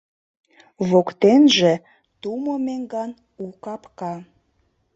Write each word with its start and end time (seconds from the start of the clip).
Воктенже— 0.89 1.73
тумо 2.21 2.53
меҥган 2.65 3.09
у 3.43 3.45
капка. 3.63 4.13